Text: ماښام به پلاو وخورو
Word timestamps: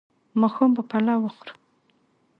ماښام 0.41 0.71
به 0.75 0.81
پلاو 0.89 1.21
وخورو 1.23 1.53